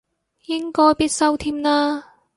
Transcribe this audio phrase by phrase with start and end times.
[0.47, 2.13] 應該必修添啦